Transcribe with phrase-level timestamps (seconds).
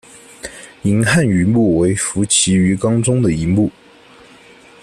[0.81, 3.69] 银汉鱼目为辐鳍鱼纲的其中一目。